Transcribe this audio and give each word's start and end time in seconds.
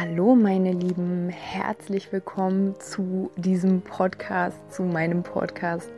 Hallo 0.00 0.34
meine 0.34 0.72
Lieben, 0.72 1.28
herzlich 1.28 2.10
willkommen 2.10 2.74
zu 2.80 3.30
diesem 3.36 3.82
Podcast, 3.82 4.56
zu 4.72 4.82
meinem 4.82 5.22
Podcast. 5.22 5.90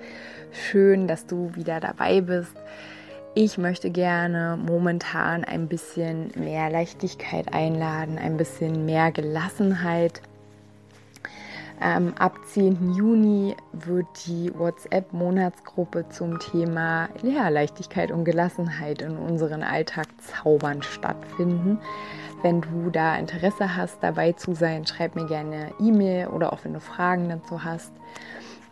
Schön, 0.50 1.06
dass 1.06 1.24
du 1.28 1.54
wieder 1.54 1.78
dabei 1.78 2.20
bist. 2.20 2.50
Ich 3.36 3.58
möchte 3.58 3.90
gerne 3.90 4.58
momentan 4.60 5.44
ein 5.44 5.68
bisschen 5.68 6.32
mehr 6.34 6.68
Leichtigkeit 6.68 7.54
einladen, 7.54 8.18
ein 8.18 8.36
bisschen 8.36 8.86
mehr 8.86 9.12
Gelassenheit. 9.12 10.20
Ähm, 11.84 12.14
ab 12.16 12.38
10. 12.46 12.94
Juni 12.94 13.56
wird 13.72 14.06
die 14.26 14.56
WhatsApp-Monatsgruppe 14.56 16.08
zum 16.10 16.38
Thema 16.38 17.08
ja, 17.24 17.48
Leichtigkeit 17.48 18.12
und 18.12 18.24
Gelassenheit 18.24 19.02
in 19.02 19.16
unseren 19.16 19.64
Alltag 19.64 20.06
zaubern 20.20 20.82
stattfinden. 20.82 21.80
Wenn 22.42 22.60
du 22.60 22.90
da 22.90 23.16
Interesse 23.16 23.76
hast, 23.76 23.98
dabei 24.00 24.32
zu 24.32 24.54
sein, 24.54 24.86
schreib 24.86 25.16
mir 25.16 25.26
gerne 25.26 25.72
E-Mail 25.80 26.28
oder 26.28 26.52
auch 26.52 26.60
wenn 26.62 26.72
du 26.72 26.80
Fragen 26.80 27.28
dazu 27.28 27.64
hast. 27.64 27.92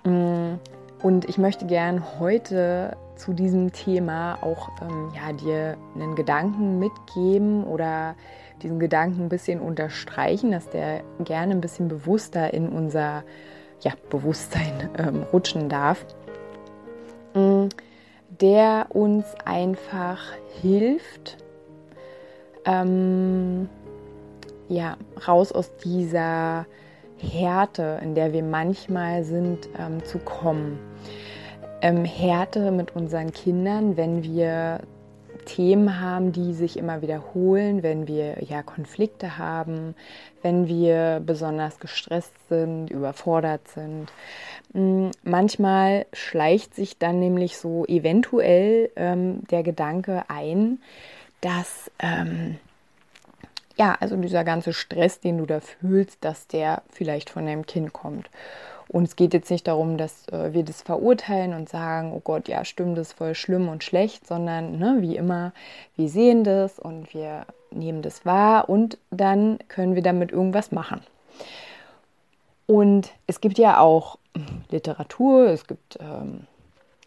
Mm, 0.04 0.54
und 1.02 1.28
ich 1.28 1.36
möchte 1.36 1.66
gerne 1.66 2.20
heute 2.20 2.96
zu 3.16 3.32
diesem 3.32 3.72
Thema 3.72 4.38
auch 4.42 4.70
ähm, 4.82 5.10
ja, 5.16 5.32
dir 5.32 5.76
einen 5.96 6.14
Gedanken 6.14 6.78
mitgeben 6.78 7.64
oder 7.64 8.14
diesen 8.62 8.78
Gedanken 8.78 9.22
ein 9.22 9.28
bisschen 9.28 9.60
unterstreichen, 9.60 10.52
dass 10.52 10.68
der 10.70 11.02
gerne 11.24 11.52
ein 11.52 11.60
bisschen 11.60 11.88
bewusster 11.88 12.52
in 12.54 12.68
unser 12.68 13.24
ja, 13.80 13.92
Bewusstsein 14.10 14.90
ähm, 14.98 15.24
rutschen 15.32 15.68
darf, 15.68 16.04
mm, 17.34 17.66
der 18.40 18.86
uns 18.90 19.24
einfach 19.44 20.20
hilft, 20.60 21.38
ähm, 22.64 23.68
ja, 24.68 24.96
raus 25.26 25.52
aus 25.52 25.74
dieser 25.78 26.66
Härte, 27.18 27.98
in 28.02 28.14
der 28.14 28.32
wir 28.32 28.42
manchmal 28.42 29.24
sind, 29.24 29.68
ähm, 29.78 30.04
zu 30.04 30.18
kommen. 30.18 30.78
Ähm, 31.82 32.04
Härte 32.04 32.70
mit 32.70 32.94
unseren 32.94 33.32
Kindern, 33.32 33.96
wenn 33.96 34.22
wir 34.22 34.80
Themen 35.44 36.00
haben, 36.00 36.32
die 36.32 36.52
sich 36.54 36.76
immer 36.76 37.02
wiederholen, 37.02 37.82
wenn 37.82 38.06
wir 38.06 38.42
ja 38.42 38.62
Konflikte 38.62 39.38
haben, 39.38 39.94
wenn 40.42 40.68
wir 40.68 41.22
besonders 41.24 41.78
gestresst 41.78 42.34
sind, 42.48 42.90
überfordert 42.90 43.66
sind. 43.68 44.08
Mm, 44.72 45.10
manchmal 45.22 46.06
schleicht 46.12 46.74
sich 46.74 46.98
dann 46.98 47.18
nämlich 47.20 47.56
so 47.56 47.84
eventuell 47.86 48.90
ähm, 48.96 49.42
der 49.50 49.62
Gedanke 49.62 50.24
ein, 50.28 50.80
dass 51.40 51.90
ähm, 51.98 52.58
ja, 53.76 53.96
also 53.98 54.16
dieser 54.16 54.44
ganze 54.44 54.74
Stress, 54.74 55.20
den 55.20 55.38
du 55.38 55.46
da 55.46 55.60
fühlst, 55.60 56.18
dass 56.22 56.46
der 56.46 56.82
vielleicht 56.90 57.30
von 57.30 57.46
deinem 57.46 57.64
Kind 57.64 57.94
kommt. 57.94 58.28
Und 58.90 59.04
es 59.04 59.14
geht 59.14 59.34
jetzt 59.34 59.50
nicht 59.52 59.68
darum, 59.68 59.98
dass 59.98 60.28
äh, 60.30 60.52
wir 60.52 60.64
das 60.64 60.82
verurteilen 60.82 61.54
und 61.54 61.68
sagen, 61.68 62.12
oh 62.12 62.20
Gott, 62.22 62.48
ja, 62.48 62.64
stimmt, 62.64 62.98
das 62.98 63.08
ist 63.08 63.18
voll 63.18 63.36
schlimm 63.36 63.68
und 63.68 63.84
schlecht, 63.84 64.26
sondern 64.26 64.78
ne, 64.80 64.96
wie 64.98 65.16
immer, 65.16 65.52
wir 65.96 66.08
sehen 66.08 66.42
das 66.42 66.80
und 66.80 67.14
wir 67.14 67.46
nehmen 67.70 68.02
das 68.02 68.26
wahr 68.26 68.68
und 68.68 68.98
dann 69.12 69.58
können 69.68 69.94
wir 69.94 70.02
damit 70.02 70.32
irgendwas 70.32 70.72
machen. 70.72 71.02
Und 72.66 73.12
es 73.28 73.40
gibt 73.40 73.58
ja 73.58 73.78
auch 73.78 74.18
Literatur, 74.70 75.46
es 75.46 75.68
gibt 75.68 75.98
ähm, 76.00 76.48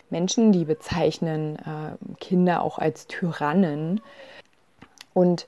Menschen, 0.09 0.53
die 0.53 0.63
bezeichnen 0.63 1.57
äh, 1.57 2.15
Kinder 2.21 2.61
auch 2.61 2.79
als 2.79 3.07
Tyrannen. 3.07 3.99
Und 5.13 5.47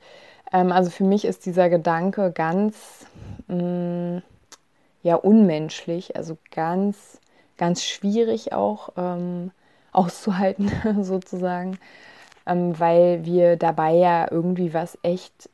ähm, 0.52 0.74
also 0.74 0.90
für 0.90 1.06
mich 1.06 1.24
ist 1.24 1.46
dieser 1.46 1.70
Gedanke 1.70 2.32
ganz 2.32 3.06
mh, 3.48 4.18
mm, 4.18 4.22
ja 5.06 5.16
unmenschlich, 5.16 6.16
also 6.16 6.36
ganz, 6.54 7.20
ganz 7.58 7.84
schwierig 7.84 8.54
auch 8.54 8.90
ähm, 8.98 9.52
auszuhalten 9.92 10.72
sozusagen, 11.04 11.78
ähm, 12.48 12.78
weil 12.80 13.24
wir 13.24 13.56
dabei 13.56 13.94
ja 13.94 14.28
irgendwie 14.32 14.74
was 14.74 14.98
echt 15.04 15.50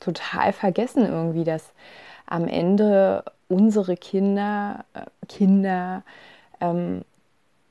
total 0.00 0.52
vergessen 0.52 1.06
irgendwie, 1.06 1.44
dass 1.44 1.72
am 2.26 2.46
Ende 2.46 3.24
unsere 3.48 3.96
Kinder, 3.96 4.84
äh, 4.92 5.06
Kinder 5.28 6.02
ähm, 6.60 7.06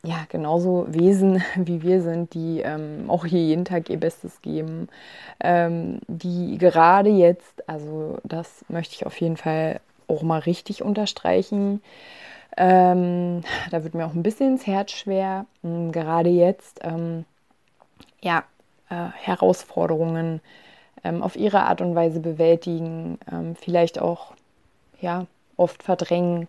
ja, 0.04 0.26
genauso 0.30 0.88
Wesen 0.90 1.44
wie 1.56 1.84
wir 1.84 2.02
sind, 2.02 2.34
die 2.34 2.62
ähm, 2.62 3.06
auch 3.08 3.24
hier 3.24 3.44
jeden 3.44 3.66
Tag 3.66 3.92
ihr 3.92 4.00
Bestes 4.00 4.42
geben, 4.42 4.88
ähm, 5.42 6.00
die 6.08 6.58
gerade 6.58 7.12
jetzt, 7.12 7.70
also 7.70 8.18
das 8.24 8.66
möchte 8.68 8.96
ich 8.96 9.06
auf 9.06 9.20
jeden 9.22 9.38
Fall 9.38 9.80
auch 10.08 10.22
mal 10.22 10.40
richtig 10.40 10.82
unterstreichen, 10.84 11.82
ähm, 12.58 13.44
da 13.70 13.84
wird 13.84 13.94
mir 13.94 14.06
auch 14.06 14.14
ein 14.14 14.24
bisschen 14.24 14.54
ins 14.54 14.66
Herz 14.66 14.92
schwer, 14.92 15.46
ähm, 15.64 15.92
gerade 15.92 16.30
jetzt, 16.30 16.80
ähm, 16.84 17.26
ja, 18.22 18.44
äh, 18.90 19.10
Herausforderungen 19.14 20.42
ähm, 21.04 21.22
auf 21.22 21.36
ihre 21.36 21.62
Art 21.64 21.82
und 21.82 21.94
Weise 21.96 22.20
bewältigen, 22.20 23.20
vielleicht 23.60 24.00
auch, 24.00 24.34
ja, 25.00 25.28
oft 25.56 25.84
verdrängen, 25.84 26.48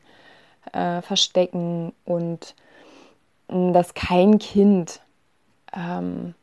äh, 0.72 1.02
verstecken 1.02 1.92
und 2.04 2.54
dass 3.48 3.94
kein 3.94 4.38
Kind 4.38 5.00
ähm, 5.74 6.34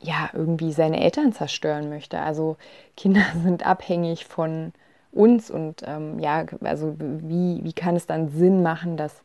ja 0.00 0.30
irgendwie 0.32 0.72
seine 0.72 1.00
Eltern 1.00 1.32
zerstören 1.32 1.88
möchte. 1.88 2.20
Also 2.20 2.56
Kinder 2.96 3.24
sind 3.42 3.66
abhängig 3.66 4.26
von 4.26 4.72
uns 5.12 5.50
und 5.50 5.82
ähm, 5.86 6.18
ja, 6.18 6.44
also 6.62 6.94
wie, 6.98 7.60
wie 7.62 7.72
kann 7.72 7.96
es 7.96 8.06
dann 8.06 8.28
Sinn 8.28 8.62
machen, 8.62 8.96
dass 8.96 9.22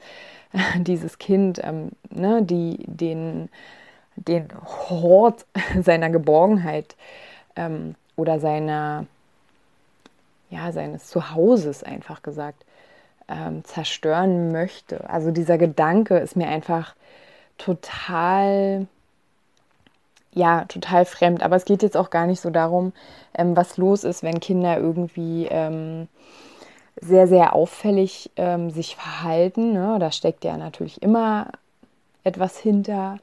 dieses 0.77 1.17
Kind 1.17 1.59
ähm, 1.63 1.91
ne, 2.09 2.41
die, 2.43 2.83
den, 2.87 3.49
den 4.15 4.47
Hort 4.89 5.45
seiner 5.81 6.09
Geborgenheit 6.09 6.95
ähm, 7.55 7.95
oder 8.15 8.39
seiner, 8.39 9.05
ja, 10.49 10.71
seines 10.71 11.07
Zuhauses 11.07 11.83
einfach 11.83 12.23
gesagt 12.23 12.65
ähm, 13.27 13.63
zerstören 13.63 14.51
möchte. 14.51 15.09
Also 15.09 15.31
dieser 15.31 15.57
Gedanke 15.57 16.17
ist 16.17 16.35
mir 16.35 16.47
einfach 16.47 16.95
total, 17.57 18.87
ja, 20.35 20.65
total 20.65 21.05
fremd. 21.05 21.41
Aber 21.41 21.55
es 21.55 21.65
geht 21.65 21.81
jetzt 21.81 21.97
auch 21.97 22.11
gar 22.11 22.27
nicht 22.27 22.41
so 22.41 22.51
darum, 22.51 22.93
ähm, 23.33 23.55
was 23.55 23.77
los 23.77 24.03
ist, 24.03 24.21
wenn 24.21 24.39
Kinder 24.39 24.77
irgendwie 24.77 25.47
ähm, 25.49 26.07
sehr, 27.01 27.27
sehr 27.27 27.53
auffällig 27.55 28.29
ähm, 28.35 28.69
sich 28.69 28.95
verhalten. 28.95 29.73
Ne? 29.73 29.97
Da 29.99 30.11
steckt 30.11 30.43
ja 30.43 30.57
natürlich 30.57 31.01
immer 31.01 31.47
etwas 32.23 32.57
hinter. 32.57 33.17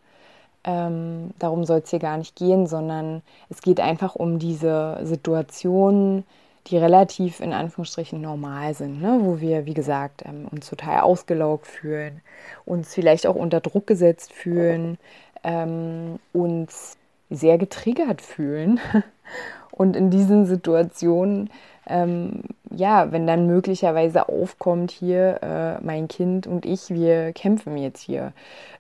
Ähm, 0.64 1.30
darum 1.38 1.64
soll 1.64 1.80
es 1.84 1.90
hier 1.90 1.98
gar 1.98 2.16
nicht 2.16 2.36
gehen, 2.36 2.66
sondern 2.66 3.22
es 3.50 3.62
geht 3.62 3.80
einfach 3.80 4.14
um 4.14 4.38
diese 4.38 5.00
Situationen, 5.02 6.24
die 6.68 6.78
relativ 6.78 7.40
in 7.40 7.52
Anführungsstrichen 7.52 8.20
normal 8.20 8.72
sind, 8.74 9.02
ne? 9.02 9.18
wo 9.22 9.40
wir, 9.40 9.66
wie 9.66 9.74
gesagt, 9.74 10.22
ähm, 10.24 10.46
uns 10.50 10.70
total 10.70 11.00
ausgelaugt 11.00 11.66
fühlen, 11.66 12.20
uns 12.64 12.94
vielleicht 12.94 13.26
auch 13.26 13.34
unter 13.34 13.60
Druck 13.60 13.86
gesetzt 13.88 14.32
fühlen, 14.32 14.98
ähm, 15.42 16.20
uns 16.32 16.96
sehr 17.34 17.58
getriggert 17.58 18.20
fühlen. 18.20 18.80
Und 19.70 19.96
in 19.96 20.10
diesen 20.10 20.44
Situationen, 20.44 21.50
ähm, 21.86 22.42
ja, 22.70 23.10
wenn 23.10 23.26
dann 23.26 23.46
möglicherweise 23.46 24.28
aufkommt, 24.28 24.90
hier, 24.90 25.42
äh, 25.42 25.84
mein 25.84 26.08
Kind 26.08 26.46
und 26.46 26.66
ich, 26.66 26.90
wir 26.90 27.32
kämpfen 27.32 27.76
jetzt 27.76 28.00
hier. 28.00 28.32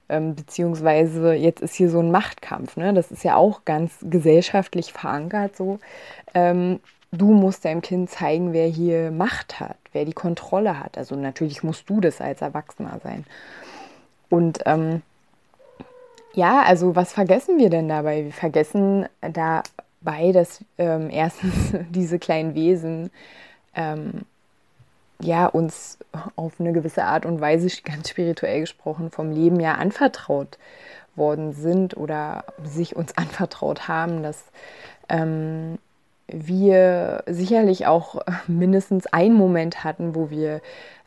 Ähm, 0.08 0.34
beziehungsweise 0.34 1.32
jetzt 1.32 1.62
ist 1.62 1.74
hier 1.74 1.88
so 1.88 2.00
ein 2.00 2.10
Machtkampf. 2.10 2.76
Ne? 2.76 2.92
Das 2.92 3.10
ist 3.10 3.24
ja 3.24 3.36
auch 3.36 3.64
ganz 3.64 3.92
gesellschaftlich 4.02 4.92
verankert 4.92 5.56
so. 5.56 5.78
Ähm, 6.34 6.80
du 7.10 7.32
musst 7.32 7.64
deinem 7.64 7.80
Kind 7.80 8.10
zeigen, 8.10 8.52
wer 8.52 8.66
hier 8.66 9.10
Macht 9.10 9.60
hat, 9.60 9.76
wer 9.92 10.04
die 10.04 10.12
Kontrolle 10.12 10.78
hat. 10.78 10.98
Also 10.98 11.16
natürlich 11.16 11.62
musst 11.62 11.88
du 11.88 12.00
das 12.00 12.20
als 12.20 12.42
Erwachsener 12.42 13.00
sein. 13.02 13.24
Und 14.28 14.60
ähm, 14.66 15.02
ja, 16.34 16.62
also 16.62 16.96
was 16.96 17.12
vergessen 17.12 17.58
wir 17.58 17.70
denn 17.70 17.88
dabei? 17.88 18.24
Wir 18.24 18.32
vergessen 18.32 19.06
dabei, 19.20 20.32
dass 20.32 20.64
ähm, 20.78 21.10
erstens 21.12 21.74
diese 21.90 22.18
kleinen 22.18 22.54
Wesen 22.54 23.10
ähm, 23.74 24.22
ja 25.20 25.46
uns 25.46 25.98
auf 26.36 26.54
eine 26.58 26.72
gewisse 26.72 27.04
Art 27.04 27.26
und 27.26 27.40
Weise 27.40 27.68
ganz 27.84 28.10
spirituell 28.10 28.60
gesprochen 28.60 29.10
vom 29.10 29.30
Leben 29.30 29.60
ja 29.60 29.74
anvertraut 29.74 30.58
worden 31.14 31.52
sind 31.52 31.96
oder 31.96 32.44
sich 32.64 32.96
uns 32.96 33.12
anvertraut 33.16 33.88
haben, 33.88 34.22
dass 34.22 34.44
ähm, 35.08 35.78
wir 36.28 37.24
sicherlich 37.26 37.86
auch 37.86 38.22
mindestens 38.46 39.06
einen 39.06 39.34
Moment 39.34 39.84
hatten, 39.84 40.14
wo 40.14 40.30
wir 40.30 40.62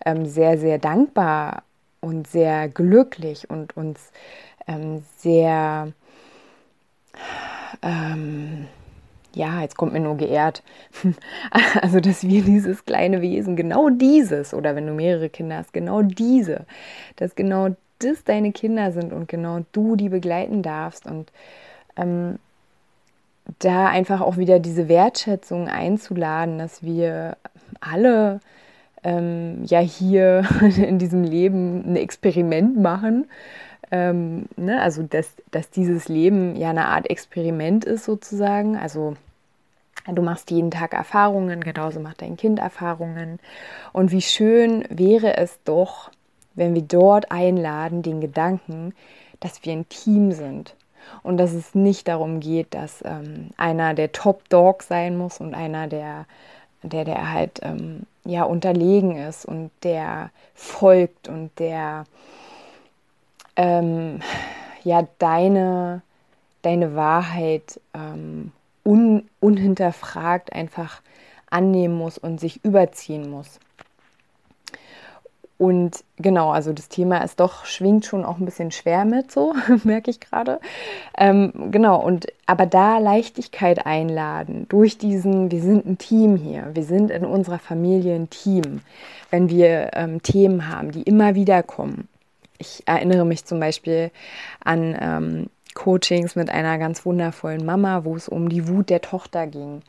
ähm, 0.05 0.25
sehr, 0.27 0.59
sehr 0.59 0.77
dankbar 0.77 1.63
und 1.99 2.27
sehr 2.27 2.69
glücklich 2.69 3.49
und 3.49 3.75
uns 3.75 4.11
ähm, 4.67 5.03
sehr, 5.17 5.91
ähm, 7.81 8.67
ja, 9.33 9.61
jetzt 9.61 9.77
kommt 9.77 9.93
mir 9.93 9.99
nur 9.99 10.17
geehrt, 10.17 10.63
also 11.81 11.99
dass 11.99 12.23
wir 12.23 12.43
dieses 12.43 12.85
kleine 12.85 13.21
Wesen, 13.21 13.55
genau 13.55 13.89
dieses, 13.89 14.53
oder 14.53 14.75
wenn 14.75 14.87
du 14.87 14.93
mehrere 14.93 15.29
Kinder 15.29 15.57
hast, 15.57 15.73
genau 15.73 16.01
diese, 16.01 16.65
dass 17.17 17.35
genau 17.35 17.75
das 17.99 18.23
deine 18.23 18.51
Kinder 18.51 18.91
sind 18.91 19.13
und 19.13 19.27
genau 19.27 19.61
du 19.71 19.95
die 19.95 20.09
begleiten 20.09 20.61
darfst 20.63 21.05
und 21.05 21.31
ähm, 21.95 22.39
da 23.59 23.87
einfach 23.87 24.21
auch 24.21 24.37
wieder 24.37 24.59
diese 24.59 24.87
Wertschätzung 24.87 25.67
einzuladen, 25.67 26.57
dass 26.57 26.83
wir 26.83 27.37
alle 27.79 28.39
ähm, 29.03 29.63
ja 29.65 29.79
hier 29.79 30.43
in 30.77 30.99
diesem 30.99 31.23
Leben 31.23 31.83
ein 31.85 31.95
Experiment 31.95 32.77
machen. 32.79 33.27
Ähm, 33.91 34.47
ne? 34.57 34.81
Also, 34.81 35.03
dass, 35.03 35.33
dass 35.51 35.69
dieses 35.69 36.07
Leben 36.07 36.55
ja 36.55 36.69
eine 36.69 36.87
Art 36.87 37.09
Experiment 37.09 37.85
ist 37.85 38.05
sozusagen. 38.05 38.77
Also, 38.77 39.15
du 40.07 40.21
machst 40.21 40.51
jeden 40.51 40.71
Tag 40.71 40.93
Erfahrungen, 40.93 41.61
genauso 41.61 41.99
macht 41.99 42.21
dein 42.21 42.37
Kind 42.37 42.59
Erfahrungen. 42.59 43.39
Und 43.93 44.11
wie 44.11 44.21
schön 44.21 44.85
wäre 44.89 45.37
es 45.37 45.59
doch, 45.63 46.11
wenn 46.55 46.73
wir 46.73 46.81
dort 46.81 47.31
einladen, 47.31 48.01
den 48.01 48.21
Gedanken, 48.21 48.93
dass 49.39 49.63
wir 49.63 49.73
ein 49.73 49.89
Team 49.89 50.31
sind 50.31 50.75
und 51.23 51.37
dass 51.37 51.53
es 51.53 51.75
nicht 51.75 52.07
darum 52.07 52.39
geht, 52.39 52.73
dass 52.73 53.03
ähm, 53.05 53.49
einer 53.57 53.93
der 53.93 54.11
Top 54.11 54.47
Dog 54.49 54.83
sein 54.83 55.17
muss 55.17 55.39
und 55.39 55.53
einer 55.53 55.87
der 55.87 56.25
der 56.83 57.03
der 57.03 57.31
halt 57.31 57.59
ähm, 57.63 58.03
ja 58.23 58.43
unterlegen 58.43 59.17
ist 59.17 59.45
und 59.45 59.71
der 59.83 60.29
folgt 60.53 61.27
und 61.27 61.51
der 61.59 62.05
ähm, 63.55 64.19
ja 64.83 65.07
deine 65.19 66.01
deine 66.65 66.95
Wahrheit 66.95 67.79
ähm, 67.93 68.51
un, 68.83 69.29
unhinterfragt 69.39 70.51
einfach 70.53 71.01
annehmen 71.49 71.95
muss 71.95 72.17
und 72.17 72.39
sich 72.39 72.65
überziehen 72.65 73.29
muss. 73.29 73.59
Und 75.57 76.03
genau, 76.17 76.51
also 76.51 76.73
das 76.73 76.89
Thema 76.89 77.19
ist 77.19 77.39
doch, 77.39 77.63
schwingt 77.63 78.05
schon 78.05 78.25
auch 78.25 78.39
ein 78.39 78.45
bisschen 78.45 78.71
schwer 78.71 79.05
mit, 79.05 79.31
so 79.31 79.53
merke 79.85 80.11
ich 80.11 80.19
gerade. 80.19 80.59
Ähm, 81.17 81.71
genau, 81.71 82.01
und 82.01 82.27
aber 82.45 82.65
da 82.65 82.97
Leichtigkeit 82.97 83.85
einladen 83.85 84.65
durch 84.67 84.97
diesen, 84.97 85.51
wir 85.51 85.61
sind 85.61 85.85
ein 85.85 85.97
Team 85.97 86.35
hier, 86.35 86.71
wir 86.73 86.83
sind 86.83 87.09
in 87.09 87.23
unserer 87.23 87.59
Familie 87.59 88.15
ein 88.15 88.29
Team, 88.29 88.81
wenn 89.29 89.49
wir 89.49 89.91
ähm, 89.93 90.21
Themen 90.21 90.67
haben, 90.67 90.91
die 90.91 91.03
immer 91.03 91.35
wieder 91.35 91.63
kommen. 91.63 92.09
Ich 92.57 92.83
erinnere 92.85 93.25
mich 93.25 93.45
zum 93.45 93.59
Beispiel 93.59 94.11
an 94.63 94.97
ähm, 94.99 95.49
Coachings 95.73 96.35
mit 96.35 96.49
einer 96.49 96.77
ganz 96.79 97.05
wundervollen 97.05 97.65
Mama, 97.65 98.05
wo 98.05 98.15
es 98.15 98.27
um 98.27 98.49
die 98.49 98.67
Wut 98.67 98.89
der 98.89 99.01
Tochter 99.01 99.45
ging. 99.45 99.81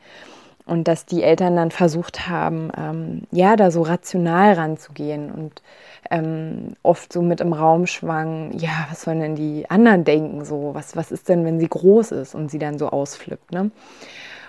Und 0.65 0.89
dass 0.89 1.05
die 1.05 1.23
Eltern 1.23 1.55
dann 1.55 1.71
versucht 1.71 2.27
haben, 2.27 2.71
ähm, 2.77 3.21
ja, 3.31 3.55
da 3.55 3.71
so 3.71 3.83
rational 3.83 4.51
ranzugehen 4.51 5.31
und 5.31 5.61
ähm, 6.11 6.73
oft 6.83 7.13
so 7.13 7.21
mit 7.21 7.39
im 7.39 7.53
Raum 7.53 7.87
schwang, 7.87 8.51
ja, 8.57 8.85
was 8.89 9.03
sollen 9.03 9.21
denn 9.21 9.35
die 9.37 9.69
anderen 9.69 10.03
denken, 10.03 10.43
so, 10.43 10.71
was, 10.73 10.97
was 10.97 11.13
ist 11.13 11.29
denn, 11.29 11.45
wenn 11.45 11.61
sie 11.61 11.69
groß 11.69 12.11
ist 12.11 12.35
und 12.35 12.51
sie 12.51 12.59
dann 12.59 12.77
so 12.77 12.89
ausflippt, 12.89 13.53
ne? 13.53 13.71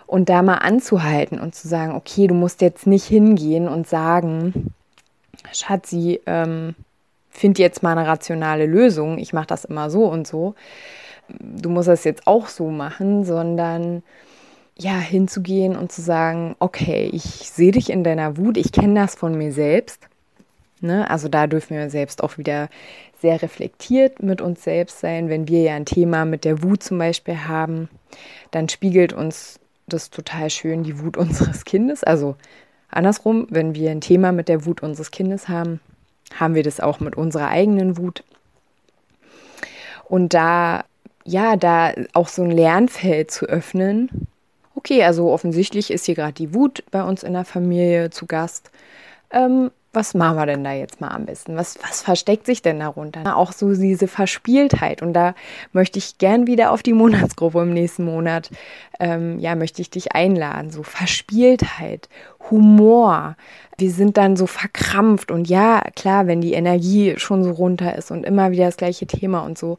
Und 0.08 0.28
da 0.28 0.42
mal 0.42 0.56
anzuhalten 0.56 1.38
und 1.38 1.54
zu 1.54 1.68
sagen, 1.68 1.94
okay, 1.94 2.26
du 2.26 2.34
musst 2.34 2.62
jetzt 2.62 2.86
nicht 2.86 3.04
hingehen 3.04 3.68
und 3.68 3.86
sagen, 3.86 4.72
Schatzi, 5.52 6.20
ähm, 6.26 6.74
find 7.38 7.58
jetzt 7.58 7.82
mal 7.82 7.96
eine 7.96 8.08
rationale 8.08 8.66
Lösung, 8.66 9.18
ich 9.18 9.32
mache 9.32 9.46
das 9.46 9.64
immer 9.64 9.90
so 9.90 10.04
und 10.04 10.26
so. 10.26 10.54
Du 11.28 11.68
musst 11.70 11.88
das 11.88 12.04
jetzt 12.04 12.26
auch 12.26 12.48
so 12.48 12.70
machen, 12.70 13.24
sondern 13.24 14.02
ja, 14.76 14.98
hinzugehen 14.98 15.76
und 15.76 15.90
zu 15.92 16.02
sagen, 16.02 16.54
okay, 16.60 17.10
ich 17.12 17.22
sehe 17.22 17.72
dich 17.72 17.90
in 17.90 18.04
deiner 18.04 18.36
Wut, 18.36 18.56
ich 18.56 18.72
kenne 18.72 19.00
das 19.00 19.14
von 19.14 19.36
mir 19.36 19.52
selbst. 19.52 20.08
Ne? 20.80 21.10
Also 21.10 21.28
da 21.28 21.46
dürfen 21.46 21.76
wir 21.76 21.90
selbst 21.90 22.22
auch 22.22 22.38
wieder 22.38 22.68
sehr 23.20 23.42
reflektiert 23.42 24.22
mit 24.22 24.40
uns 24.40 24.62
selbst 24.62 25.00
sein. 25.00 25.28
Wenn 25.28 25.48
wir 25.48 25.62
ja 25.62 25.74
ein 25.74 25.84
Thema 25.86 26.24
mit 26.24 26.44
der 26.44 26.62
Wut 26.62 26.82
zum 26.82 26.98
Beispiel 26.98 27.46
haben, 27.48 27.88
dann 28.52 28.68
spiegelt 28.68 29.12
uns 29.12 29.58
das 29.88 30.10
total 30.10 30.50
schön 30.50 30.84
die 30.84 31.00
Wut 31.00 31.16
unseres 31.16 31.64
Kindes. 31.64 32.04
Also 32.04 32.36
andersrum, 32.88 33.48
wenn 33.50 33.74
wir 33.74 33.90
ein 33.90 34.00
Thema 34.00 34.30
mit 34.30 34.48
der 34.48 34.64
Wut 34.64 34.82
unseres 34.82 35.10
Kindes 35.10 35.48
haben, 35.48 35.80
haben 36.34 36.54
wir 36.54 36.62
das 36.62 36.80
auch 36.80 37.00
mit 37.00 37.16
unserer 37.16 37.48
eigenen 37.48 37.96
Wut. 37.96 38.24
Und 40.04 40.34
da, 40.34 40.84
ja, 41.24 41.56
da 41.56 41.92
auch 42.14 42.28
so 42.28 42.42
ein 42.42 42.50
Lernfeld 42.50 43.30
zu 43.30 43.46
öffnen, 43.46 44.26
okay, 44.74 45.04
also 45.04 45.30
offensichtlich 45.30 45.90
ist 45.90 46.06
hier 46.06 46.14
gerade 46.14 46.32
die 46.32 46.54
Wut 46.54 46.84
bei 46.90 47.02
uns 47.02 47.22
in 47.22 47.34
der 47.34 47.44
Familie 47.44 48.10
zu 48.10 48.26
Gast. 48.26 48.70
Ähm, 49.30 49.70
was 49.98 50.14
machen 50.14 50.36
wir 50.36 50.46
denn 50.46 50.62
da 50.62 50.72
jetzt 50.72 51.00
mal 51.00 51.08
am 51.08 51.26
besten? 51.26 51.56
Was, 51.56 51.76
was 51.82 52.02
versteckt 52.02 52.46
sich 52.46 52.62
denn 52.62 52.78
darunter? 52.78 53.36
Auch 53.36 53.50
so 53.50 53.74
diese 53.74 54.06
Verspieltheit. 54.06 55.02
Und 55.02 55.12
da 55.12 55.34
möchte 55.72 55.98
ich 55.98 56.18
gern 56.18 56.46
wieder 56.46 56.70
auf 56.70 56.84
die 56.84 56.92
Monatsgruppe 56.92 57.62
im 57.62 57.74
nächsten 57.74 58.04
Monat, 58.04 58.50
ähm, 59.00 59.40
ja, 59.40 59.56
möchte 59.56 59.82
ich 59.82 59.90
dich 59.90 60.12
einladen. 60.12 60.70
So 60.70 60.84
Verspieltheit, 60.84 62.08
Humor. 62.48 63.36
Wir 63.76 63.90
sind 63.90 64.16
dann 64.16 64.36
so 64.36 64.46
verkrampft. 64.46 65.32
Und 65.32 65.48
ja, 65.48 65.82
klar, 65.96 66.28
wenn 66.28 66.40
die 66.40 66.52
Energie 66.52 67.14
schon 67.18 67.42
so 67.42 67.50
runter 67.50 67.96
ist 67.96 68.12
und 68.12 68.24
immer 68.24 68.52
wieder 68.52 68.66
das 68.66 68.76
gleiche 68.76 69.08
Thema 69.08 69.40
und 69.40 69.58
so. 69.58 69.78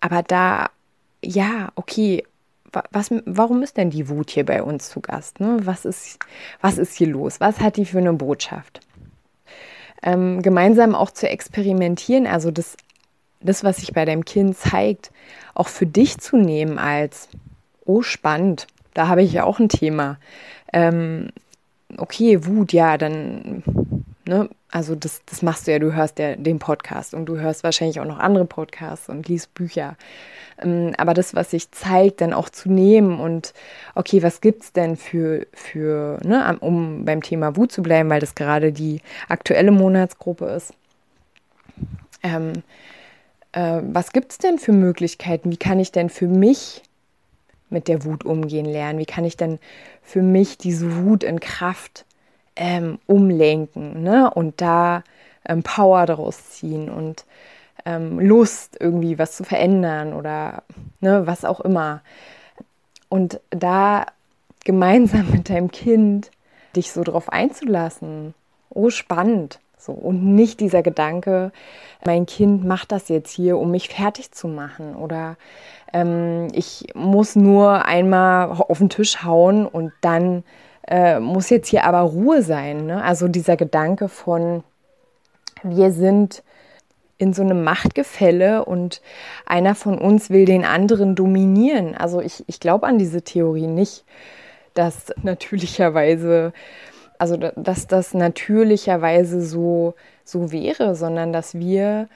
Aber 0.00 0.22
da, 0.22 0.70
ja, 1.22 1.68
okay, 1.74 2.24
was, 2.92 3.10
warum 3.26 3.62
ist 3.62 3.76
denn 3.76 3.90
die 3.90 4.08
Wut 4.08 4.30
hier 4.30 4.46
bei 4.46 4.62
uns 4.62 4.88
zu 4.88 5.00
Gast? 5.00 5.38
Ne? 5.38 5.58
Was, 5.64 5.84
ist, 5.84 6.18
was 6.62 6.78
ist 6.78 6.94
hier 6.94 7.08
los? 7.08 7.40
Was 7.40 7.60
hat 7.60 7.76
die 7.76 7.84
für 7.84 7.98
eine 7.98 8.14
Botschaft? 8.14 8.80
Ähm, 10.02 10.42
gemeinsam 10.42 10.94
auch 10.94 11.10
zu 11.10 11.28
experimentieren, 11.28 12.26
also 12.26 12.50
das, 12.50 12.76
das, 13.40 13.64
was 13.64 13.78
sich 13.78 13.92
bei 13.92 14.04
deinem 14.04 14.24
Kind 14.24 14.56
zeigt, 14.56 15.10
auch 15.54 15.68
für 15.68 15.86
dich 15.86 16.18
zu 16.18 16.36
nehmen 16.36 16.78
als, 16.78 17.28
oh 17.84 18.02
spannend, 18.02 18.66
da 18.94 19.08
habe 19.08 19.22
ich 19.22 19.32
ja 19.32 19.44
auch 19.44 19.58
ein 19.58 19.68
Thema. 19.68 20.18
Ähm, 20.72 21.30
okay, 21.98 22.46
Wut, 22.46 22.72
ja, 22.72 22.96
dann 22.96 23.62
Ne? 24.30 24.48
Also 24.70 24.94
das, 24.94 25.22
das 25.26 25.42
machst 25.42 25.66
du 25.66 25.72
ja, 25.72 25.78
du 25.78 25.94
hörst 25.94 26.18
ja 26.18 26.36
den 26.36 26.60
Podcast 26.60 27.12
und 27.14 27.26
du 27.26 27.38
hörst 27.38 27.64
wahrscheinlich 27.64 27.98
auch 27.98 28.04
noch 28.04 28.18
andere 28.18 28.44
Podcasts 28.44 29.08
und 29.08 29.26
liest 29.28 29.52
Bücher. 29.54 29.96
Ähm, 30.62 30.94
aber 30.96 31.12
das, 31.12 31.34
was 31.34 31.50
sich 31.50 31.72
zeigt, 31.72 32.20
dann 32.20 32.32
auch 32.32 32.48
zu 32.48 32.70
nehmen 32.70 33.18
und 33.18 33.52
okay, 33.94 34.22
was 34.22 34.40
gibt 34.40 34.62
es 34.62 34.72
denn 34.72 34.96
für, 34.96 35.46
für 35.52 36.20
ne, 36.22 36.56
um 36.60 37.04
beim 37.04 37.22
Thema 37.22 37.56
Wut 37.56 37.72
zu 37.72 37.82
bleiben, 37.82 38.10
weil 38.10 38.20
das 38.20 38.36
gerade 38.36 38.72
die 38.72 39.00
aktuelle 39.28 39.72
Monatsgruppe 39.72 40.46
ist. 40.46 40.72
Ähm, 42.22 42.62
äh, 43.52 43.80
was 43.82 44.12
gibt 44.12 44.32
es 44.32 44.38
denn 44.38 44.58
für 44.58 44.72
Möglichkeiten? 44.72 45.50
Wie 45.50 45.56
kann 45.56 45.80
ich 45.80 45.90
denn 45.90 46.10
für 46.10 46.28
mich 46.28 46.82
mit 47.70 47.88
der 47.88 48.04
Wut 48.04 48.24
umgehen 48.24 48.66
lernen? 48.66 49.00
Wie 49.00 49.06
kann 49.06 49.24
ich 49.24 49.36
denn 49.36 49.58
für 50.02 50.22
mich 50.22 50.58
diese 50.58 51.04
Wut 51.04 51.24
in 51.24 51.40
Kraft 51.40 52.04
ähm, 52.56 52.98
umlenken 53.06 54.02
ne? 54.02 54.30
und 54.32 54.60
da 54.60 55.02
ähm, 55.46 55.62
Power 55.62 56.06
daraus 56.06 56.50
ziehen 56.50 56.88
und 56.88 57.24
ähm, 57.84 58.20
Lust, 58.20 58.76
irgendwie 58.78 59.18
was 59.18 59.36
zu 59.36 59.44
verändern 59.44 60.12
oder 60.12 60.62
ne, 61.00 61.26
was 61.26 61.44
auch 61.44 61.60
immer. 61.60 62.02
Und 63.08 63.40
da 63.50 64.06
gemeinsam 64.64 65.30
mit 65.32 65.50
deinem 65.50 65.70
Kind 65.70 66.30
dich 66.76 66.92
so 66.92 67.02
drauf 67.02 67.30
einzulassen. 67.30 68.34
Oh, 68.68 68.90
spannend. 68.90 69.58
So, 69.76 69.92
und 69.92 70.22
nicht 70.34 70.60
dieser 70.60 70.82
Gedanke, 70.82 71.52
mein 72.04 72.26
Kind 72.26 72.66
macht 72.66 72.92
das 72.92 73.08
jetzt 73.08 73.30
hier, 73.30 73.56
um 73.56 73.70
mich 73.70 73.88
fertig 73.88 74.30
zu 74.30 74.46
machen. 74.46 74.94
Oder 74.94 75.36
ähm, 75.94 76.48
ich 76.52 76.88
muss 76.94 77.34
nur 77.34 77.86
einmal 77.86 78.50
auf 78.50 78.78
den 78.78 78.90
Tisch 78.90 79.22
hauen 79.24 79.66
und 79.66 79.92
dann 80.02 80.44
äh, 80.86 81.20
muss 81.20 81.50
jetzt 81.50 81.68
hier 81.68 81.84
aber 81.84 82.00
Ruhe 82.00 82.42
sein. 82.42 82.86
Ne? 82.86 83.02
Also 83.02 83.28
dieser 83.28 83.56
Gedanke 83.56 84.08
von, 84.08 84.62
wir 85.62 85.92
sind 85.92 86.42
in 87.18 87.34
so 87.34 87.42
einem 87.42 87.62
Machtgefälle 87.64 88.64
und 88.64 89.02
einer 89.44 89.74
von 89.74 89.98
uns 89.98 90.30
will 90.30 90.46
den 90.46 90.64
anderen 90.64 91.14
dominieren. 91.14 91.94
Also 91.94 92.20
ich, 92.20 92.44
ich 92.46 92.60
glaube 92.60 92.86
an 92.86 92.98
diese 92.98 93.22
Theorie 93.22 93.66
nicht, 93.66 94.04
dass 94.74 95.12
natürlicherweise 95.22 96.52
also 97.20 97.36
dass 97.36 97.86
das 97.86 98.14
natürlicherweise 98.14 99.42
so, 99.42 99.94
so 100.24 100.52
wäre, 100.52 100.94
sondern 100.94 101.34
dass 101.34 101.54
wir, 101.54 102.08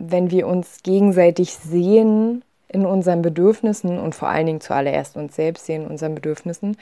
wenn 0.00 0.32
wir 0.32 0.48
uns 0.48 0.82
gegenseitig 0.82 1.54
sehen 1.54 2.42
in 2.66 2.84
unseren 2.84 3.22
Bedürfnissen 3.22 4.00
und 4.00 4.16
vor 4.16 4.26
allen 4.26 4.46
Dingen 4.46 4.60
zuallererst 4.60 5.16
uns 5.16 5.36
selbst 5.36 5.66
sehen 5.66 5.84
in 5.84 5.88
unseren 5.88 6.16
Bedürfnissen, 6.16 6.76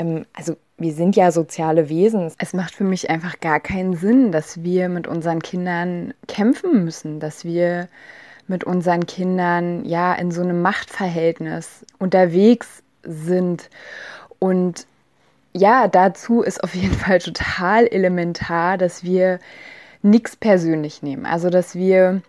ähm, 0.00 0.26
also 0.32 0.56
wir 0.78 0.92
sind 0.92 1.14
ja 1.16 1.30
soziale 1.30 1.88
Wesen. 1.88 2.32
Es 2.38 2.52
macht 2.54 2.74
für 2.74 2.84
mich 2.84 3.10
einfach 3.10 3.40
gar 3.40 3.60
keinen 3.60 3.94
Sinn, 3.94 4.32
dass 4.32 4.62
wir 4.62 4.88
mit 4.88 5.06
unseren 5.06 5.40
Kindern 5.42 6.14
kämpfen 6.26 6.84
müssen, 6.84 7.20
dass 7.20 7.44
wir 7.44 7.88
mit 8.46 8.64
unseren 8.64 9.06
Kindern 9.06 9.84
ja 9.84 10.14
in 10.14 10.30
so 10.30 10.40
einem 10.42 10.62
Machtverhältnis 10.62 11.84
unterwegs 11.98 12.82
sind. 13.02 13.68
Und 14.38 14.86
ja, 15.52 15.86
dazu 15.86 16.42
ist 16.42 16.64
auf 16.64 16.74
jeden 16.74 16.94
Fall 16.94 17.18
total 17.18 17.86
elementar, 17.86 18.78
dass 18.78 19.04
wir 19.04 19.38
nichts 20.02 20.34
persönlich 20.34 21.02
nehmen. 21.02 21.26
Also, 21.26 21.50
dass 21.50 21.74
wir 21.74 22.22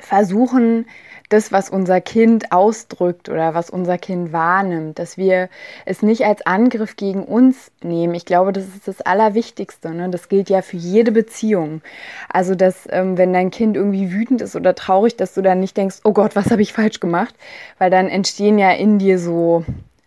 versuchen, 0.00 0.86
das, 1.28 1.52
was 1.52 1.70
unser 1.70 2.00
Kind 2.00 2.52
ausdrückt 2.52 3.28
oder 3.28 3.54
was 3.54 3.70
unser 3.70 3.98
Kind 3.98 4.32
wahrnimmt, 4.32 4.98
dass 4.98 5.16
wir 5.16 5.48
es 5.84 6.02
nicht 6.02 6.24
als 6.24 6.46
Angriff 6.46 6.96
gegen 6.96 7.24
uns 7.24 7.70
nehmen. 7.82 8.14
Ich 8.14 8.24
glaube, 8.24 8.52
das 8.52 8.64
ist 8.64 8.86
das 8.86 9.00
Allerwichtigste. 9.00 9.90
Ne? 9.90 10.10
Das 10.10 10.28
gilt 10.28 10.50
ja 10.50 10.62
für 10.62 10.76
jede 10.76 11.12
Beziehung. 11.12 11.82
Also, 12.28 12.54
dass 12.54 12.86
ähm, 12.90 13.16
wenn 13.16 13.32
dein 13.32 13.50
Kind 13.50 13.76
irgendwie 13.76 14.12
wütend 14.12 14.42
ist 14.42 14.54
oder 14.54 14.74
traurig, 14.74 15.16
dass 15.16 15.34
du 15.34 15.42
dann 15.42 15.60
nicht 15.60 15.76
denkst, 15.76 16.00
oh 16.04 16.12
Gott, 16.12 16.36
was 16.36 16.50
habe 16.50 16.62
ich 16.62 16.72
falsch 16.72 17.00
gemacht? 17.00 17.34
Weil 17.78 17.90
dann 17.90 18.08
entstehen 18.08 18.58
ja 18.58 18.70
in 18.72 18.98
dir 18.98 19.18
so 19.18 19.64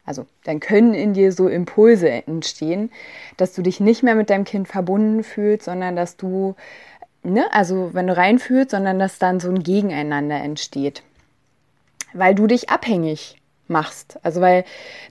also 0.07 0.25
dann 0.45 0.61
können 0.61 0.93
in 0.93 1.13
dir 1.13 1.33
so 1.33 1.49
Impulse 1.49 2.09
entstehen, 2.09 2.91
dass 3.35 3.53
du 3.53 3.61
dich 3.61 3.81
nicht 3.81 4.03
mehr 4.03 4.15
mit 4.15 4.29
deinem 4.29 4.45
Kind 4.45 4.69
verbunden 4.69 5.21
fühlst, 5.21 5.65
sondern 5.65 5.97
dass 5.97 6.15
du, 6.15 6.55
ne, 7.33 7.45
also 7.51 7.93
wenn 7.93 8.07
du 8.07 8.17
reinfühlst, 8.17 8.71
sondern 8.71 8.99
dass 8.99 9.19
dann 9.19 9.39
so 9.39 9.49
ein 9.49 9.63
Gegeneinander 9.63 10.37
entsteht 10.37 11.03
weil 12.13 12.35
du 12.35 12.47
dich 12.47 12.69
abhängig 12.69 13.41
machst. 13.67 14.19
Also 14.23 14.41
weil 14.41 14.63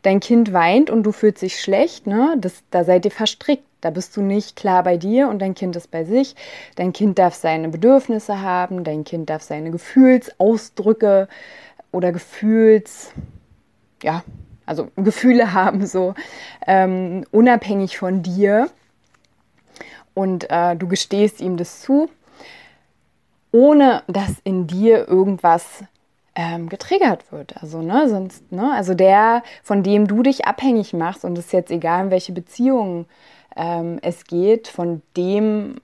dein 0.03 0.21
Kind 0.21 0.53
weint 0.53 0.91
und 0.91 1.03
du 1.03 1.13
fühlst 1.13 1.43
dich 1.43 1.61
schlecht, 1.61 2.07
ne? 2.07 2.37
Das, 2.39 2.63
da 2.71 2.85
seid 2.85 3.05
ihr 3.05 3.11
verstrickt. 3.11 3.65
Da 3.83 3.91
bist 3.91 4.17
du 4.17 4.23
nicht 4.23 4.57
klar 4.57 4.83
bei 4.83 4.97
dir 4.97 5.29
und 5.29 5.41
dein 5.41 5.55
Kind 5.55 5.77
ist 5.77 5.91
bei 5.91 6.05
sich. 6.05 6.35
Dein 6.77 6.93
Kind 6.93 7.19
darf 7.19 7.35
seine 7.35 7.69
Bedürfnisse 7.69 8.41
haben, 8.41 8.83
dein 8.83 9.05
Kind 9.05 9.31
darf 9.31 9.43
seine 9.43 9.71
Gefühlsausdrücke 9.71 11.29
oder 11.93 12.11
Gefühls, 12.11 13.13
ja, 14.03 14.25
also 14.65 14.89
Gefühle 14.97 15.53
haben, 15.53 15.87
so 15.87 16.15
ähm, 16.67 17.25
unabhängig 17.31 17.99
von 17.99 18.23
dir. 18.23 18.71
Und 20.17 20.51
äh, 20.51 20.75
du 20.77 20.89
gestehst 20.89 21.43
ihm 21.43 21.59
das 21.59 21.83
zu, 21.83 22.09
ohne 23.53 24.03
dass 24.07 24.33
in 24.45 24.67
dir 24.67 25.07
irgendwas 25.07 25.85
ähm, 26.35 26.71
getriggert 26.71 27.31
wird. 27.31 27.55
Also, 27.61 27.83
ne, 27.83 28.09
sonst, 28.09 28.51
ne, 28.51 28.73
also 28.73 28.95
der, 28.95 29.43
von 29.63 29.83
dem 29.83 30.07
du 30.07 30.23
dich 30.23 30.47
abhängig 30.47 30.95
machst, 30.95 31.23
und 31.23 31.37
es 31.37 31.47
ist 31.47 31.53
jetzt 31.53 31.71
egal, 31.71 32.07
in 32.07 32.11
welche 32.11 32.33
Beziehung 32.33 33.05
ähm, 33.57 33.99
es 34.01 34.25
geht, 34.25 34.69
von 34.69 35.03
dem, 35.19 35.83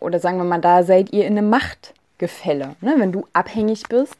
oder 0.00 0.18
sagen 0.18 0.38
wir 0.38 0.44
mal, 0.44 0.62
da 0.62 0.82
seid 0.82 1.12
ihr 1.12 1.26
in 1.26 1.36
einem 1.36 1.50
Machtgefälle. 1.50 2.76
Ne? 2.80 2.94
Wenn 2.96 3.12
du 3.12 3.26
abhängig 3.34 3.82
bist, 3.90 4.16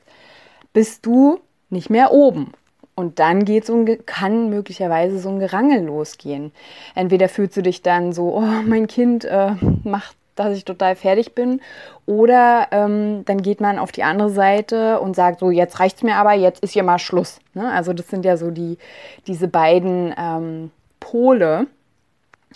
bist 0.75 1.07
du 1.07 1.41
nicht 1.71 1.89
mehr 1.89 2.13
oben. 2.13 2.53
Und 2.95 3.19
dann 3.19 3.45
geht 3.45 3.65
so 3.65 3.75
ein, 3.75 4.07
kann 4.07 4.51
möglicherweise 4.51 5.19
so 5.19 5.31
ein 5.31 5.39
Gerangel 5.39 5.85
losgehen. 5.85 6.53
Entweder 6.95 7.29
fühlst 7.29 7.57
du 7.57 7.63
dich 7.63 7.83
dann 7.83 8.13
so, 8.13 8.35
oh, 8.37 8.63
mein 8.67 8.87
Kind 8.87 9.25
äh, 9.25 9.53
macht 9.83 10.17
dass 10.35 10.57
ich 10.57 10.65
total 10.65 10.97
fertig 10.97 11.35
bin. 11.35 11.61
Oder 12.07 12.69
ähm, 12.71 13.25
dann 13.27 13.43
geht 13.43 13.61
man 13.61 13.79
auf 13.79 13.93
die 13.93 14.03
andere 14.03 14.31
Seite 14.31 15.01
und 15.01 15.15
sagt 15.15 15.41
so, 15.41 15.51
jetzt 15.51 15.79
reicht 15.81 15.97
es 15.97 16.03
mir 16.03 16.17
aber, 16.17 16.33
jetzt 16.33 16.63
ist 16.63 16.73
hier 16.73 16.83
mal 16.83 16.99
Schluss. 16.99 17.39
Ne? 17.55 17.71
Also 17.71 17.93
das 17.93 18.09
sind 18.09 18.25
ja 18.25 18.37
so 18.37 18.51
die, 18.51 18.79
diese 19.27 19.49
beiden 19.49 20.15
ähm, 20.17 20.71
Pole. 21.01 21.67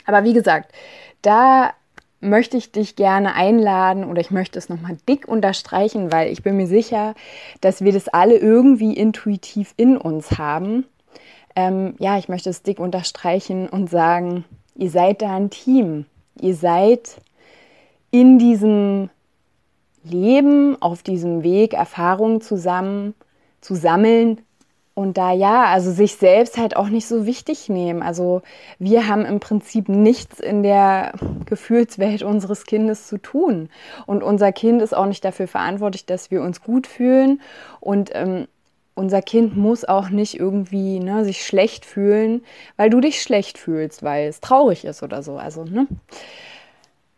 Aber 0.07 0.25
wie 0.25 0.33
gesagt, 0.33 0.73
da 1.23 1.73
möchte 2.21 2.57
ich 2.57 2.73
dich 2.73 2.97
gerne 2.97 3.35
einladen 3.35 4.05
oder 4.05 4.21
ich 4.21 4.31
möchte 4.31 4.59
es 4.59 4.69
nochmal 4.69 4.97
dick 5.09 5.29
unterstreichen, 5.29 6.11
weil 6.11 6.33
ich 6.33 6.43
bin 6.43 6.57
mir 6.57 6.67
sicher, 6.67 7.15
dass 7.61 7.83
wir 7.83 7.93
das 7.93 8.09
alle 8.09 8.37
irgendwie 8.37 8.95
intuitiv 8.95 9.75
in 9.77 9.97
uns 9.97 10.39
haben. 10.39 10.87
Ähm, 11.55 11.95
ja, 11.99 12.19
ich 12.19 12.29
möchte 12.29 12.51
es 12.51 12.63
dick 12.63 12.79
unterstreichen 12.79 13.69
und 13.69 13.91
sagen, 13.91 14.45
ihr 14.75 14.91
seid 14.91 15.23
da 15.23 15.37
ein 15.37 15.51
Team. 15.51 16.07
Ihr 16.41 16.55
seid 16.55 17.17
in 18.11 18.39
diesem 18.39 19.11
Leben, 20.05 20.81
auf 20.81 21.03
diesem 21.03 21.43
Weg 21.43 21.75
Erfahrungen 21.75 22.41
zusammen 22.41 23.15
zu 23.61 23.75
sammeln 23.75 24.43
und 24.97 25.19
da 25.19 25.31
ja, 25.31 25.65
also 25.65 25.93
sich 25.93 26.17
selbst 26.17 26.57
halt 26.57 26.75
auch 26.75 26.89
nicht 26.89 27.07
so 27.07 27.27
wichtig 27.27 27.69
nehmen. 27.69 28.03
Also 28.03 28.41
wir 28.79 29.07
haben 29.07 29.27
im 29.27 29.41
Prinzip 29.41 29.91
nichts 29.91 30.41
in 30.41 30.63
der 30.63 31.13
Gefühlswelt 31.45 32.23
unseres 32.23 32.65
Kindes 32.65 33.07
zu 33.07 33.19
tun. 33.19 33.69
Und 34.07 34.23
unser 34.23 34.53
Kind 34.53 34.81
ist 34.81 34.97
auch 34.97 35.05
nicht 35.05 35.23
dafür 35.23 35.49
verantwortlich, 35.49 36.07
dass 36.07 36.31
wir 36.31 36.41
uns 36.41 36.63
gut 36.63 36.87
fühlen. 36.87 37.43
Und 37.79 38.11
ähm, 38.15 38.49
unser 38.95 39.21
Kind 39.21 39.55
muss 39.55 39.85
auch 39.85 40.09
nicht 40.09 40.41
irgendwie 40.41 40.99
ne, 40.99 41.27
sich 41.27 41.45
schlecht 41.45 41.85
fühlen, 41.85 42.43
weil 42.79 42.89
du 42.89 43.01
dich 43.01 43.21
schlecht 43.21 43.59
fühlst, 43.59 44.03
weil 44.03 44.29
es 44.29 44.41
traurig 44.41 44.87
ist 44.87 45.03
oder 45.03 45.23
so. 45.23 45.37
Also, 45.37 45.65
ne? 45.65 45.87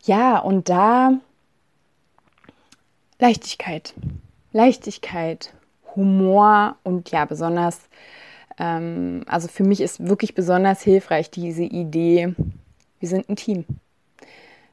Ja, 0.03 0.41
und 0.41 0.69
da 0.69 1.13
Leichtigkeit. 3.21 3.95
Leichtigkeit, 4.53 5.53
Humor 5.99 6.77
und 6.85 7.11
ja, 7.11 7.25
besonders, 7.25 7.89
ähm, 8.59 9.25
also 9.27 9.49
für 9.49 9.65
mich 9.65 9.81
ist 9.81 10.07
wirklich 10.09 10.35
besonders 10.35 10.81
hilfreich 10.81 11.31
diese 11.31 11.65
Idee, 11.65 12.35
wir 13.01 13.09
sind 13.09 13.29
ein 13.29 13.37
Team. 13.37 13.65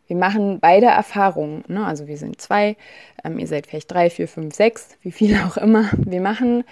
Wir 0.07 0.15
machen 0.15 0.59
beide 0.59 0.85
Erfahrungen. 0.85 1.63
Ne? 1.67 1.83
Also 1.83 2.07
wir 2.07 2.17
sind 2.17 2.39
zwei, 2.39 2.77
ähm, 3.23 3.39
ihr 3.39 3.47
seid 3.47 3.65
vielleicht 3.65 3.91
drei, 3.91 4.09
vier, 4.11 4.27
fünf, 4.27 4.53
sechs, 4.53 4.97
wie 5.01 5.11
viele 5.11 5.45
auch 5.45 5.57
immer. 5.57 5.89
Wir 5.97 6.21
machen 6.21 6.63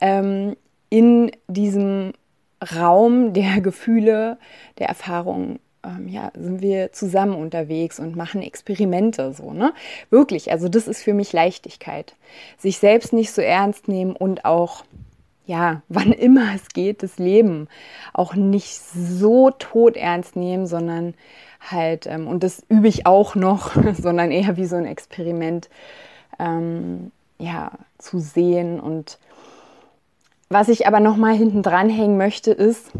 ähm, 0.00 0.56
in 0.90 1.32
diesem 1.48 2.12
Raum 2.76 3.32
der 3.32 3.62
Gefühle, 3.62 4.38
der 4.78 4.88
Erfahrungen 4.88 5.58
ähm, 5.84 6.08
ja, 6.08 6.30
sind 6.34 6.62
wir 6.62 6.92
zusammen 6.92 7.34
unterwegs 7.34 7.98
und 7.98 8.16
machen 8.16 8.42
Experimente 8.42 9.32
so, 9.32 9.52
ne? 9.52 9.72
Wirklich, 10.10 10.50
also 10.50 10.68
das 10.68 10.88
ist 10.88 11.02
für 11.02 11.14
mich 11.14 11.32
Leichtigkeit. 11.32 12.14
Sich 12.58 12.78
selbst 12.78 13.12
nicht 13.12 13.32
so 13.32 13.42
ernst 13.42 13.88
nehmen 13.88 14.14
und 14.14 14.44
auch, 14.44 14.84
ja, 15.46 15.82
wann 15.88 16.12
immer 16.12 16.54
es 16.54 16.68
geht, 16.68 17.02
das 17.02 17.18
Leben 17.18 17.68
auch 18.12 18.34
nicht 18.34 18.80
so 18.80 19.50
tot 19.50 19.96
ernst 19.96 20.36
nehmen, 20.36 20.66
sondern 20.66 21.14
halt, 21.60 22.06
ähm, 22.06 22.26
und 22.26 22.42
das 22.42 22.62
übe 22.68 22.88
ich 22.88 23.06
auch 23.06 23.34
noch, 23.34 23.72
sondern 23.94 24.30
eher 24.30 24.56
wie 24.56 24.66
so 24.66 24.76
ein 24.76 24.86
Experiment, 24.86 25.68
ähm, 26.38 27.12
ja, 27.38 27.72
zu 27.98 28.20
sehen 28.20 28.78
und 28.78 29.18
was 30.48 30.68
ich 30.68 30.86
aber 30.86 31.00
noch 31.00 31.16
mal 31.16 31.34
hinten 31.34 31.62
dran 31.62 31.88
hängen 31.88 32.18
möchte, 32.18 32.52
ist, 32.52 32.92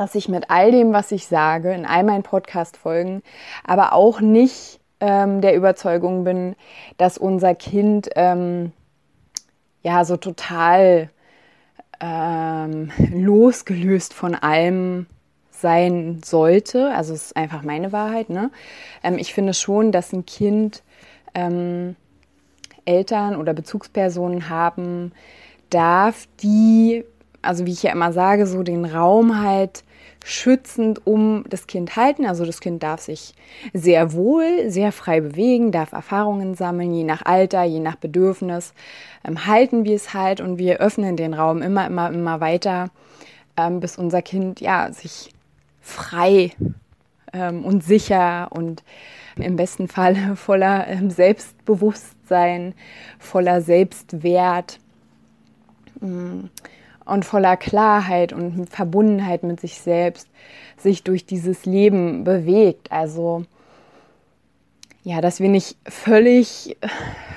dass 0.00 0.14
ich 0.14 0.30
mit 0.30 0.48
all 0.48 0.70
dem, 0.70 0.94
was 0.94 1.12
ich 1.12 1.26
sage, 1.26 1.74
in 1.74 1.84
all 1.84 2.04
meinen 2.04 2.22
Podcast-Folgen, 2.22 3.22
aber 3.64 3.92
auch 3.92 4.22
nicht 4.22 4.80
ähm, 4.98 5.42
der 5.42 5.54
Überzeugung 5.54 6.24
bin, 6.24 6.56
dass 6.96 7.18
unser 7.18 7.54
Kind 7.54 8.08
ähm, 8.16 8.72
ja 9.82 10.06
so 10.06 10.16
total 10.16 11.10
ähm, 12.00 12.90
losgelöst 13.12 14.14
von 14.14 14.34
allem 14.34 15.04
sein 15.50 16.22
sollte. 16.24 16.94
Also 16.94 17.12
es 17.12 17.24
ist 17.26 17.36
einfach 17.36 17.62
meine 17.62 17.92
Wahrheit. 17.92 18.30
Ne? 18.30 18.50
Ähm, 19.02 19.18
ich 19.18 19.34
finde 19.34 19.52
schon, 19.52 19.92
dass 19.92 20.14
ein 20.14 20.24
Kind 20.24 20.82
ähm, 21.34 21.94
Eltern 22.86 23.36
oder 23.36 23.52
Bezugspersonen 23.52 24.48
haben 24.48 25.12
darf, 25.68 26.26
die 26.42 27.04
also 27.42 27.66
wie 27.66 27.72
ich 27.72 27.82
ja 27.82 27.92
immer 27.92 28.12
sage, 28.12 28.46
so 28.46 28.62
den 28.62 28.84
Raum 28.84 29.42
halt 29.42 29.84
schützend 30.24 31.06
um 31.06 31.44
das 31.48 31.66
Kind 31.66 31.96
halten. 31.96 32.26
Also 32.26 32.44
das 32.44 32.60
Kind 32.60 32.82
darf 32.82 33.00
sich 33.00 33.34
sehr 33.72 34.12
wohl, 34.12 34.70
sehr 34.70 34.92
frei 34.92 35.20
bewegen, 35.20 35.72
darf 35.72 35.92
Erfahrungen 35.92 36.54
sammeln, 36.54 36.92
je 36.92 37.04
nach 37.04 37.22
Alter, 37.24 37.64
je 37.64 37.80
nach 37.80 37.96
Bedürfnis. 37.96 38.74
Ähm, 39.26 39.46
halten 39.46 39.84
wir 39.84 39.96
es 39.96 40.14
halt 40.14 40.40
und 40.40 40.58
wir 40.58 40.78
öffnen 40.78 41.16
den 41.16 41.34
Raum 41.34 41.62
immer, 41.62 41.86
immer, 41.86 42.10
immer 42.10 42.40
weiter, 42.40 42.90
ähm, 43.56 43.80
bis 43.80 43.96
unser 43.96 44.22
Kind 44.22 44.60
ja 44.60 44.92
sich 44.92 45.32
frei 45.80 46.52
ähm, 47.32 47.64
und 47.64 47.82
sicher 47.82 48.48
und 48.50 48.82
im 49.36 49.56
besten 49.56 49.88
Fall 49.88 50.16
voller 50.36 50.86
ähm, 50.88 51.10
Selbstbewusstsein, 51.10 52.74
voller 53.18 53.62
Selbstwert. 53.62 54.78
Mm, 56.00 56.46
und 57.10 57.24
voller 57.24 57.56
Klarheit 57.56 58.32
und 58.32 58.68
Verbundenheit 58.70 59.42
mit 59.42 59.60
sich 59.60 59.80
selbst 59.80 60.28
sich 60.76 61.02
durch 61.02 61.26
dieses 61.26 61.66
Leben 61.66 62.24
bewegt. 62.24 62.90
Also 62.90 63.44
ja, 65.02 65.20
dass 65.20 65.40
wir 65.40 65.48
nicht 65.48 65.76
völlig, 65.86 66.76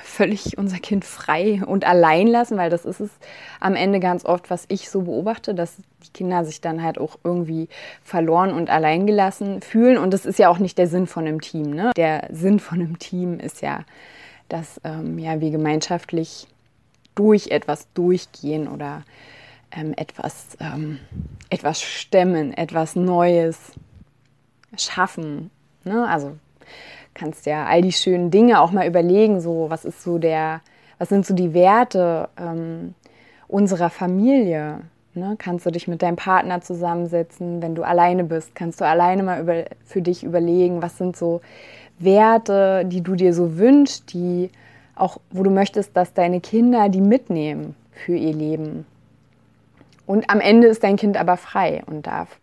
völlig 0.02 0.58
unser 0.58 0.78
Kind 0.78 1.04
frei 1.04 1.62
und 1.64 1.86
allein 1.86 2.26
lassen, 2.26 2.58
weil 2.58 2.70
das 2.70 2.84
ist 2.84 3.00
es 3.00 3.10
am 3.58 3.74
Ende 3.74 4.00
ganz 4.00 4.24
oft, 4.24 4.50
was 4.50 4.66
ich 4.68 4.90
so 4.90 5.02
beobachte, 5.02 5.54
dass 5.54 5.76
die 5.76 6.12
Kinder 6.12 6.44
sich 6.44 6.60
dann 6.60 6.82
halt 6.82 6.98
auch 6.98 7.18
irgendwie 7.24 7.68
verloren 8.02 8.52
und 8.52 8.68
allein 8.68 9.06
gelassen 9.06 9.62
fühlen. 9.62 9.96
Und 9.96 10.12
das 10.12 10.26
ist 10.26 10.38
ja 10.38 10.50
auch 10.50 10.58
nicht 10.58 10.76
der 10.76 10.88
Sinn 10.88 11.06
von 11.06 11.26
einem 11.26 11.40
Team. 11.40 11.70
Ne? 11.70 11.92
Der 11.96 12.28
Sinn 12.30 12.60
von 12.60 12.80
einem 12.80 12.98
Team 12.98 13.40
ist 13.40 13.62
ja, 13.62 13.80
dass 14.48 14.80
ähm, 14.84 15.18
ja, 15.18 15.40
wir 15.40 15.50
gemeinschaftlich 15.50 16.46
durch 17.14 17.48
etwas 17.48 17.88
durchgehen 17.94 18.68
oder 18.68 19.04
ähm, 19.74 19.94
etwas, 19.96 20.56
ähm, 20.60 20.98
etwas 21.50 21.82
stemmen, 21.82 22.52
etwas 22.54 22.96
Neues 22.96 23.72
schaffen. 24.76 25.50
Ne? 25.84 26.06
Also 26.08 26.36
kannst 27.12 27.46
ja 27.46 27.66
all 27.66 27.82
die 27.82 27.92
schönen 27.92 28.30
Dinge 28.30 28.60
auch 28.60 28.72
mal 28.72 28.86
überlegen, 28.86 29.40
so 29.40 29.66
was 29.68 29.84
ist 29.84 30.02
so 30.02 30.18
der, 30.18 30.60
was 30.98 31.08
sind 31.08 31.26
so 31.26 31.34
die 31.34 31.54
Werte 31.54 32.28
ähm, 32.38 32.94
unserer 33.48 33.90
Familie? 33.90 34.80
Ne? 35.14 35.36
Kannst 35.38 35.64
du 35.66 35.70
dich 35.70 35.86
mit 35.86 36.02
deinem 36.02 36.16
Partner 36.16 36.60
zusammensetzen, 36.60 37.62
wenn 37.62 37.74
du 37.74 37.84
alleine 37.84 38.24
bist? 38.24 38.54
Kannst 38.54 38.80
du 38.80 38.86
alleine 38.86 39.22
mal 39.22 39.40
über, 39.40 39.64
für 39.84 40.02
dich 40.02 40.24
überlegen, 40.24 40.82
was 40.82 40.98
sind 40.98 41.16
so 41.16 41.40
Werte, 41.98 42.84
die 42.84 43.02
du 43.02 43.14
dir 43.14 43.32
so 43.32 43.56
wünschst, 43.56 44.12
die 44.12 44.50
auch, 44.96 45.18
wo 45.30 45.42
du 45.42 45.50
möchtest, 45.50 45.96
dass 45.96 46.12
deine 46.14 46.40
Kinder 46.40 46.88
die 46.88 47.00
mitnehmen 47.00 47.76
für 47.92 48.16
ihr 48.16 48.32
Leben. 48.32 48.86
Und 50.06 50.30
am 50.30 50.40
Ende 50.40 50.66
ist 50.66 50.82
dein 50.84 50.96
Kind 50.96 51.16
aber 51.16 51.36
frei 51.36 51.82
und 51.86 52.06
darf 52.06 52.38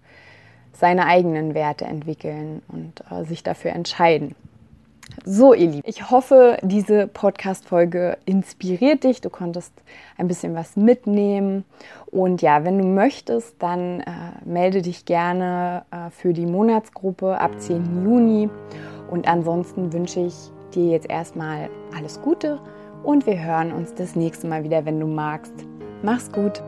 seine 0.74 1.06
eigenen 1.06 1.54
Werte 1.54 1.86
entwickeln 1.86 2.62
und 2.68 3.04
äh, 3.12 3.24
sich 3.24 3.44
dafür 3.44 3.72
entscheiden. 3.72 4.36
So, 5.26 5.54
ihr 5.54 5.68
Lieben, 5.68 5.84
ich 5.86 6.10
hoffe, 6.10 6.58
diese 6.62 7.06
Podcast-Folge 7.06 8.18
inspiriert 8.26 9.04
dich. 9.04 9.22
Du 9.22 9.30
konntest 9.30 9.74
ein 10.18 10.28
bisschen 10.28 10.56
was 10.56 10.76
mitnehmen. 10.76 11.66
Und 12.08 12.42
ja, 12.42 12.64
wenn 12.64 12.78
du 12.78 12.86
möchtest, 12.86 13.56
dann 13.60 14.00
äh, 14.02 14.04
melde 14.46 14.82
dich 14.82 15.06
gerne 15.06 15.84
äh, 15.92 16.10
für 16.10 16.34
die 16.34 16.46
Monatsgruppe 16.46 17.38
ab 17.40 17.60
10. 17.60 18.06
Juni. 18.06 18.50
Und 19.10 19.28
ansonsten 19.28 19.92
wünsche 19.92 20.22
ich 20.22 20.36
dir 20.74 20.92
jetzt 20.92 21.10
erstmal 21.10 21.70
alles 21.96 22.22
Gute 22.22 22.60
und 23.04 23.26
wir 23.26 23.44
hören 23.44 23.74
uns 23.74 23.94
das 23.94 24.16
nächste 24.16 24.48
Mal 24.48 24.64
wieder, 24.64 24.86
wenn 24.86 25.00
du 25.00 25.08
magst. 25.08 25.54
Mach's 26.02 26.32
gut! 26.32 26.64